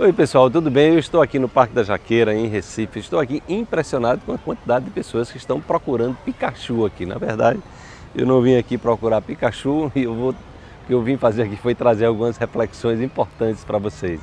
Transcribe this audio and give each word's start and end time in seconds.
Oi 0.00 0.12
pessoal, 0.12 0.48
tudo 0.48 0.70
bem? 0.70 0.92
Eu 0.92 1.00
estou 1.00 1.20
aqui 1.20 1.40
no 1.40 1.48
Parque 1.48 1.74
da 1.74 1.82
Jaqueira, 1.82 2.32
em 2.32 2.46
Recife. 2.46 3.00
Estou 3.00 3.18
aqui 3.18 3.42
impressionado 3.48 4.20
com 4.24 4.32
a 4.32 4.38
quantidade 4.38 4.84
de 4.84 4.92
pessoas 4.92 5.28
que 5.28 5.36
estão 5.36 5.60
procurando 5.60 6.16
Pikachu 6.24 6.86
aqui. 6.86 7.04
Na 7.04 7.18
verdade, 7.18 7.58
eu 8.14 8.24
não 8.24 8.40
vim 8.40 8.54
aqui 8.54 8.78
procurar 8.78 9.20
Pikachu 9.20 9.90
e 9.96 10.04
eu 10.06 10.14
vou, 10.14 10.30
o 10.30 10.86
que 10.86 10.94
eu 10.94 11.02
vim 11.02 11.16
fazer 11.16 11.42
aqui 11.42 11.56
foi 11.56 11.74
trazer 11.74 12.04
algumas 12.04 12.36
reflexões 12.36 13.00
importantes 13.00 13.64
para 13.64 13.76
vocês. 13.76 14.20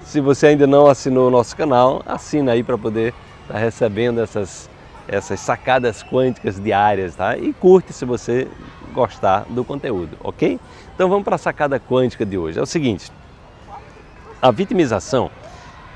Se 0.00 0.22
você 0.22 0.46
ainda 0.46 0.66
não 0.66 0.86
assinou 0.86 1.28
o 1.28 1.30
nosso 1.30 1.54
canal, 1.54 2.02
assina 2.06 2.52
aí 2.52 2.62
para 2.62 2.78
poder 2.78 3.12
estar 3.42 3.52
tá 3.52 3.60
recebendo 3.60 4.22
essas, 4.22 4.70
essas 5.06 5.38
sacadas 5.38 6.02
quânticas 6.02 6.58
diárias, 6.58 7.14
tá? 7.14 7.36
E 7.36 7.52
curte 7.52 7.92
se 7.92 8.06
você 8.06 8.48
gostar 8.94 9.44
do 9.50 9.66
conteúdo, 9.66 10.16
ok? 10.24 10.58
Então 10.94 11.10
vamos 11.10 11.24
para 11.24 11.34
a 11.34 11.38
sacada 11.38 11.78
quântica 11.78 12.24
de 12.24 12.38
hoje. 12.38 12.58
É 12.58 12.62
o 12.62 12.66
seguinte, 12.66 13.12
a 14.42 14.50
vitimização 14.50 15.30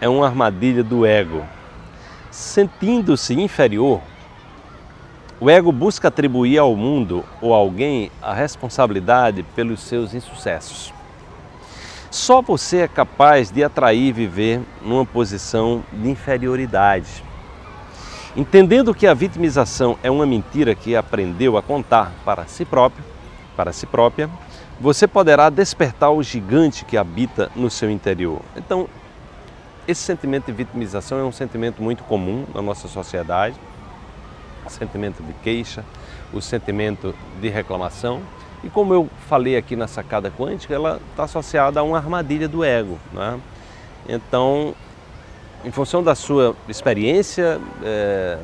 é 0.00 0.08
uma 0.08 0.26
armadilha 0.26 0.84
do 0.84 1.06
ego. 1.06 1.42
Sentindo-se 2.30 3.32
inferior, 3.40 4.02
o 5.40 5.48
ego 5.48 5.72
busca 5.72 6.08
atribuir 6.08 6.58
ao 6.58 6.76
mundo 6.76 7.24
ou 7.40 7.54
a 7.54 7.56
alguém 7.56 8.10
a 8.20 8.34
responsabilidade 8.34 9.42
pelos 9.54 9.80
seus 9.80 10.12
insucessos. 10.12 10.92
Só 12.10 12.42
você 12.42 12.78
é 12.78 12.88
capaz 12.88 13.50
de 13.50 13.64
atrair 13.64 14.08
e 14.08 14.12
viver 14.12 14.60
numa 14.82 15.06
posição 15.06 15.82
de 15.92 16.10
inferioridade. 16.10 17.24
Entendendo 18.36 18.94
que 18.94 19.06
a 19.06 19.14
vitimização 19.14 19.98
é 20.02 20.10
uma 20.10 20.26
mentira 20.26 20.74
que 20.74 20.94
aprendeu 20.94 21.56
a 21.56 21.62
contar 21.62 22.12
para 22.24 22.44
si 22.44 22.64
próprio, 22.64 23.04
para 23.56 23.72
si 23.72 23.86
própria, 23.86 24.28
você 24.80 25.06
poderá 25.06 25.50
despertar 25.50 26.10
o 26.10 26.22
gigante 26.22 26.84
que 26.84 26.96
habita 26.96 27.50
no 27.54 27.70
seu 27.70 27.90
interior. 27.90 28.40
Então, 28.56 28.88
esse 29.86 30.02
sentimento 30.02 30.46
de 30.46 30.52
vitimização 30.52 31.18
é 31.18 31.24
um 31.24 31.32
sentimento 31.32 31.82
muito 31.82 32.02
comum 32.04 32.44
na 32.54 32.62
nossa 32.62 32.88
sociedade, 32.88 33.56
o 34.66 34.70
sentimento 34.70 35.22
de 35.22 35.32
queixa, 35.34 35.84
o 36.32 36.40
sentimento 36.40 37.14
de 37.40 37.48
reclamação. 37.48 38.20
E 38.62 38.70
como 38.70 38.94
eu 38.94 39.08
falei 39.28 39.56
aqui 39.56 39.76
na 39.76 39.86
sacada 39.86 40.30
quântica, 40.30 40.74
ela 40.74 41.00
está 41.10 41.24
associada 41.24 41.80
a 41.80 41.82
uma 41.82 41.98
armadilha 41.98 42.48
do 42.48 42.64
ego. 42.64 42.98
Né? 43.12 43.38
Então, 44.08 44.74
em 45.64 45.70
função 45.70 46.02
da 46.02 46.14
sua 46.14 46.56
experiência, 46.66 47.60
é, 47.82 48.38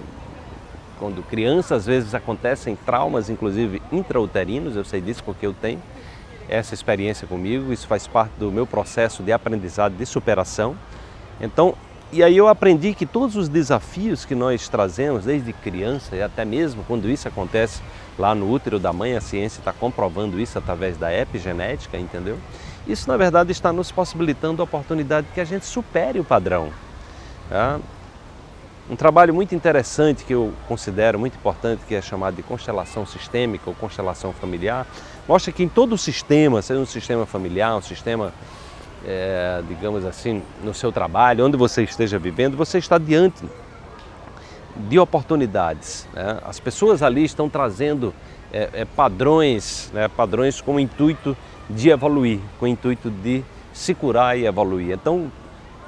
quando 0.98 1.22
criança, 1.22 1.75
às 1.75 1.87
vezes 1.87 2.15
acontecem 2.15 2.77
traumas, 2.77 3.31
inclusive 3.31 3.81
intrauterinos, 3.91 4.77
eu 4.77 4.84
sei 4.84 5.00
disso 5.00 5.25
porque 5.25 5.47
eu 5.47 5.55
tenho 5.55 5.81
essa 6.51 6.75
experiência 6.75 7.27
comigo, 7.29 7.73
isso 7.73 7.87
faz 7.87 8.09
parte 8.09 8.33
do 8.39 8.51
meu 8.51 8.67
processo 8.67 9.23
de 9.23 9.33
aprendizado, 9.33 9.97
de 9.97 10.05
superação. 10.05 10.77
Então, 11.41 11.75
e 12.12 12.25
aí 12.25 12.37
eu 12.37 12.48
aprendi 12.48 12.93
que 12.93 13.06
todos 13.06 13.37
os 13.37 13.48
desafios 13.48 14.25
que 14.25 14.34
nós 14.34 14.69
trazemos 14.69 15.25
desde 15.25 15.53
criança 15.53 16.17
e 16.17 16.23
até 16.23 16.45
mesmo 16.45 16.83
quando 16.83 17.09
isso 17.09 17.28
acontece 17.28 17.81
lá 18.19 18.34
no 18.34 18.51
útero 18.51 18.81
da 18.81 18.93
mãe, 18.93 19.17
a 19.17 19.21
ciência 19.21 19.61
está 19.61 19.73
comprovando 19.73 20.41
isso 20.41 20.59
através 20.59 20.97
da 20.97 21.17
epigenética, 21.17 21.97
entendeu? 21.97 22.37
Isso 22.84 23.09
na 23.09 23.17
verdade 23.17 23.53
está 23.53 23.73
nos 23.73 23.93
possibilitando 23.93 24.61
a 24.61 24.65
oportunidade 24.65 25.28
de 25.28 25.33
que 25.33 25.41
a 25.41 25.45
gente 25.45 25.65
supere 25.65 26.19
o 26.19 26.25
padrão. 26.25 26.71
Tá? 27.48 27.78
Um 28.91 28.97
trabalho 28.97 29.33
muito 29.33 29.55
interessante 29.55 30.25
que 30.25 30.35
eu 30.35 30.53
considero 30.67 31.17
muito 31.17 31.37
importante, 31.37 31.85
que 31.87 31.95
é 31.95 32.03
chamado 32.03 32.35
de 32.35 32.43
constelação 32.43 33.07
sistêmica 33.07 33.71
ou 33.71 33.77
constelação 33.77 34.33
familiar, 34.33 34.85
mostra 35.29 35.53
que 35.53 35.63
em 35.63 35.69
todo 35.69 35.93
o 35.93 35.99
sistema, 35.99 36.61
seja 36.61 36.81
um 36.81 36.87
sistema 36.87 37.25
familiar, 37.25 37.77
um 37.77 37.81
sistema, 37.81 38.35
é, 39.07 39.63
digamos 39.69 40.05
assim, 40.05 40.43
no 40.65 40.75
seu 40.75 40.91
trabalho, 40.91 41.47
onde 41.47 41.57
você 41.57 41.85
esteja 41.85 42.19
vivendo, 42.19 42.57
você 42.57 42.79
está 42.79 42.99
diante 42.99 43.45
de 44.75 44.99
oportunidades. 44.99 46.09
Né? 46.13 46.39
As 46.45 46.59
pessoas 46.59 47.01
ali 47.01 47.23
estão 47.23 47.49
trazendo 47.49 48.12
é, 48.53 48.71
é, 48.73 48.84
padrões, 48.84 49.89
né? 49.95 50.09
padrões 50.09 50.61
com 50.61 50.75
o 50.75 50.81
intuito 50.81 51.37
de 51.69 51.91
evoluir, 51.91 52.41
com 52.59 52.65
o 52.65 52.69
intuito 52.69 53.09
de 53.09 53.45
se 53.73 53.95
curar 53.95 54.37
e 54.37 54.47
evoluir. 54.47 54.91
Então, 54.91 55.31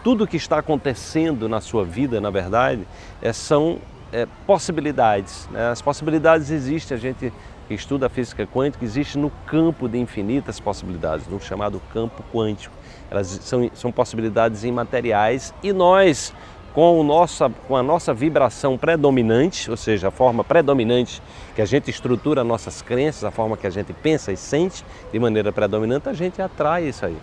tudo 0.03 0.27
que 0.27 0.37
está 0.37 0.59
acontecendo 0.59 1.49
na 1.49 1.61
sua 1.61 1.85
vida, 1.85 2.21
na 2.21 2.31
verdade, 2.31 2.87
é, 3.21 3.33
são 3.33 3.79
é, 4.13 4.27
possibilidades. 4.47 5.49
Né? 5.51 5.69
As 5.71 5.81
possibilidades 5.81 6.51
existem, 6.51 6.97
a 6.97 7.01
gente 7.01 7.33
que 7.69 7.75
estuda 7.75 8.07
a 8.07 8.09
física 8.09 8.47
quântica, 8.47 8.85
existe 8.85 9.17
no 9.17 9.31
campo 9.47 9.89
de 9.89 9.99
infinitas 9.99 10.61
possibilidades, 10.61 11.27
no 11.29 11.41
chamado 11.41 11.81
campo 11.93 12.23
quântico. 12.33 12.75
Elas 13.11 13.27
são, 13.43 13.71
são 13.75 13.93
possibilidades 13.93 14.65
imateriais 14.65 15.55
e 15.62 15.73
nós, 15.73 16.35
com, 16.75 17.01
o 17.01 17.05
nossa, 17.05 17.51
com 17.69 17.77
a 17.77 17.83
nossa 17.83 18.12
vibração 18.12 18.77
predominante, 18.77 19.71
ou 19.71 19.77
seja, 19.77 20.09
a 20.09 20.11
forma 20.11 20.43
predominante 20.43 21.23
que 21.55 21.62
a 21.62 21.67
gente 21.67 21.91
estrutura 21.91 22.43
nossas 22.43 22.83
crenças, 22.83 23.25
a 23.25 23.31
forma 23.31 23.57
que 23.57 23.67
a 23.67 23.71
gente 23.71 23.93
pensa 23.93 24.33
e 24.33 24.37
sente 24.37 24.85
de 25.12 25.19
maneira 25.19 25.53
predominante, 25.53 26.09
a 26.09 26.12
gente 26.12 26.43
atrai 26.43 26.89
isso 26.89 27.07
aí. 27.07 27.17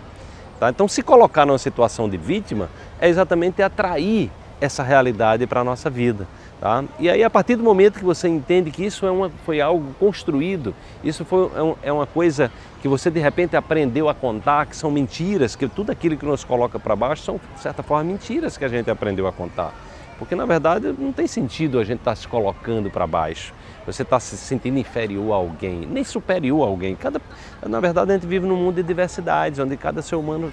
Tá? 0.60 0.68
Então, 0.68 0.86
se 0.86 1.02
colocar 1.02 1.46
numa 1.46 1.58
situação 1.58 2.06
de 2.06 2.18
vítima 2.18 2.68
é 3.00 3.08
exatamente 3.08 3.62
atrair 3.62 4.30
essa 4.60 4.82
realidade 4.82 5.46
para 5.46 5.62
a 5.62 5.64
nossa 5.64 5.88
vida. 5.88 6.28
Tá? 6.60 6.84
E 6.98 7.08
aí, 7.08 7.24
a 7.24 7.30
partir 7.30 7.56
do 7.56 7.62
momento 7.62 7.98
que 7.98 8.04
você 8.04 8.28
entende 8.28 8.70
que 8.70 8.84
isso 8.84 9.06
é 9.06 9.10
uma, 9.10 9.30
foi 9.46 9.62
algo 9.62 9.94
construído, 9.98 10.74
isso 11.02 11.24
foi, 11.24 11.50
é, 11.56 11.62
um, 11.62 11.74
é 11.82 11.90
uma 11.90 12.06
coisa 12.06 12.52
que 12.82 12.88
você 12.88 13.10
de 13.10 13.18
repente 13.18 13.56
aprendeu 13.56 14.06
a 14.10 14.14
contar, 14.14 14.66
que 14.66 14.76
são 14.76 14.90
mentiras, 14.90 15.56
que 15.56 15.66
tudo 15.66 15.90
aquilo 15.90 16.14
que 16.14 16.26
nos 16.26 16.44
coloca 16.44 16.78
para 16.78 16.94
baixo 16.94 17.22
são, 17.22 17.40
de 17.54 17.60
certa 17.60 17.82
forma, 17.82 18.04
mentiras 18.04 18.58
que 18.58 18.64
a 18.64 18.68
gente 18.68 18.90
aprendeu 18.90 19.26
a 19.26 19.32
contar. 19.32 19.72
Porque 20.20 20.36
na 20.36 20.44
verdade 20.44 20.94
não 20.98 21.12
tem 21.12 21.26
sentido 21.26 21.78
a 21.78 21.82
gente 21.82 22.00
estar 22.00 22.10
tá 22.10 22.14
se 22.14 22.28
colocando 22.28 22.90
para 22.90 23.06
baixo. 23.06 23.54
Você 23.86 24.02
está 24.02 24.20
se 24.20 24.36
sentindo 24.36 24.78
inferior 24.78 25.32
a 25.32 25.36
alguém, 25.36 25.88
nem 25.90 26.04
superior 26.04 26.62
a 26.62 26.66
alguém. 26.66 26.94
Cada, 26.94 27.20
na 27.66 27.80
verdade 27.80 28.10
a 28.10 28.14
gente 28.14 28.26
vive 28.26 28.46
num 28.46 28.54
mundo 28.54 28.76
de 28.76 28.82
diversidades, 28.82 29.58
onde 29.58 29.78
cada 29.78 30.02
ser 30.02 30.16
humano 30.16 30.52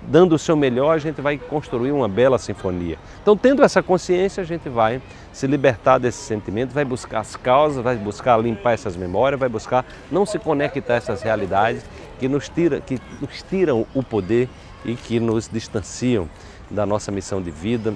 dando 0.00 0.34
o 0.34 0.38
seu 0.38 0.56
melhor, 0.56 0.94
a 0.94 0.98
gente 0.98 1.20
vai 1.20 1.36
construir 1.36 1.92
uma 1.92 2.08
bela 2.08 2.38
sinfonia. 2.38 2.98
Então, 3.22 3.36
tendo 3.36 3.62
essa 3.62 3.82
consciência, 3.82 4.40
a 4.40 4.44
gente 4.44 4.68
vai 4.68 5.00
se 5.32 5.46
libertar 5.46 5.98
desse 5.98 6.18
sentimento, 6.18 6.72
vai 6.72 6.84
buscar 6.84 7.20
as 7.20 7.36
causas, 7.36 7.84
vai 7.84 7.96
buscar 7.96 8.36
limpar 8.38 8.72
essas 8.72 8.96
memórias, 8.96 9.38
vai 9.38 9.48
buscar 9.48 9.84
não 10.10 10.26
se 10.26 10.38
conectar 10.38 10.94
a 10.94 10.96
essas 10.96 11.22
realidades 11.22 11.84
que 12.18 12.28
nos, 12.28 12.48
tira, 12.48 12.80
que 12.80 12.98
nos 13.20 13.42
tiram 13.42 13.86
o 13.94 14.02
poder 14.02 14.48
e 14.84 14.94
que 14.94 15.20
nos 15.20 15.48
distanciam 15.48 16.28
da 16.68 16.84
nossa 16.84 17.12
missão 17.12 17.40
de 17.40 17.50
vida 17.50 17.94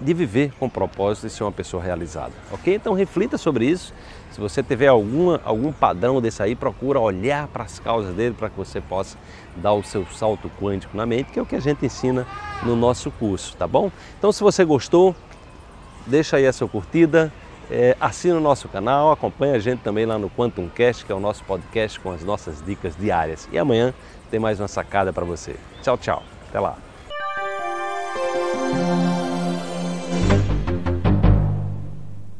de 0.00 0.14
viver 0.14 0.52
com 0.58 0.68
propósito 0.68 1.26
e 1.26 1.30
ser 1.30 1.44
uma 1.44 1.52
pessoa 1.52 1.82
realizada, 1.82 2.32
ok? 2.52 2.74
Então 2.74 2.94
reflita 2.94 3.36
sobre 3.36 3.66
isso. 3.66 3.92
Se 4.30 4.40
você 4.40 4.62
tiver 4.62 4.86
alguma, 4.86 5.40
algum 5.44 5.72
padrão 5.72 6.20
desse 6.20 6.42
aí, 6.42 6.54
procura 6.54 7.00
olhar 7.00 7.48
para 7.48 7.64
as 7.64 7.78
causas 7.78 8.14
dele 8.14 8.34
para 8.38 8.48
que 8.48 8.56
você 8.56 8.80
possa 8.80 9.16
dar 9.56 9.72
o 9.72 9.82
seu 9.82 10.06
salto 10.06 10.50
quântico 10.60 10.96
na 10.96 11.06
mente, 11.06 11.32
que 11.32 11.38
é 11.38 11.42
o 11.42 11.46
que 11.46 11.56
a 11.56 11.60
gente 11.60 11.84
ensina 11.84 12.26
no 12.62 12.76
nosso 12.76 13.10
curso, 13.10 13.56
tá 13.56 13.66
bom? 13.66 13.90
Então 14.18 14.30
se 14.30 14.42
você 14.42 14.64
gostou, 14.64 15.14
deixa 16.06 16.36
aí 16.36 16.46
a 16.46 16.52
sua 16.52 16.68
curtida, 16.68 17.32
é, 17.70 17.96
assina 18.00 18.36
o 18.36 18.40
nosso 18.40 18.68
canal, 18.68 19.12
acompanha 19.12 19.54
a 19.54 19.58
gente 19.58 19.80
também 19.80 20.06
lá 20.06 20.18
no 20.18 20.30
Quantum 20.30 20.68
Cast, 20.68 21.04
que 21.04 21.12
é 21.12 21.14
o 21.14 21.20
nosso 21.20 21.44
podcast 21.44 22.00
com 22.00 22.10
as 22.10 22.22
nossas 22.22 22.64
dicas 22.64 22.96
diárias. 22.96 23.48
E 23.52 23.58
amanhã 23.58 23.92
tem 24.30 24.40
mais 24.40 24.58
uma 24.60 24.68
sacada 24.68 25.12
para 25.12 25.24
você. 25.24 25.56
Tchau, 25.82 25.98
tchau. 25.98 26.22
Até 26.48 26.60
lá. 26.60 26.78